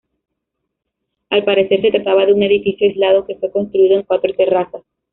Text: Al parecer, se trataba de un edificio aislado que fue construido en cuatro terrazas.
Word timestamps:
Al 1.29 1.43
parecer, 1.45 1.79
se 1.83 1.91
trataba 1.91 2.25
de 2.25 2.33
un 2.33 2.41
edificio 2.41 2.87
aislado 2.87 3.23
que 3.27 3.35
fue 3.35 3.51
construido 3.51 3.95
en 3.97 4.01
cuatro 4.01 4.33
terrazas. 4.33 4.81